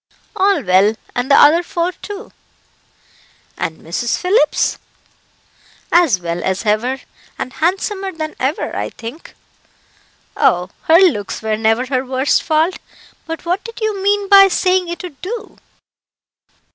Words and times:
"All 0.35 0.63
well, 0.63 0.95
and 1.15 1.29
the 1.29 1.35
other 1.35 1.61
four, 1.61 1.91
too." 1.91 2.31
"And 3.55 3.81
Mrs. 3.81 4.17
Phillips?" 4.17 4.79
"As 5.91 6.19
well 6.19 6.43
as 6.43 6.65
ever, 6.65 7.01
and 7.37 7.53
handsomer 7.53 8.11
than 8.11 8.33
ever, 8.39 8.75
I 8.75 8.89
think." 8.89 9.35
"Oh! 10.35 10.71
her 10.85 10.97
looks 10.97 11.43
were 11.43 11.55
never 11.55 11.85
her 11.85 12.03
worst 12.03 12.41
fault. 12.41 12.79
But 13.27 13.45
what 13.45 13.63
did 13.63 13.79
you 13.79 14.01
mean 14.01 14.27
by 14.27 14.47
saying 14.47 14.87
it 14.87 15.03
would 15.03 15.21
do?" 15.21 15.59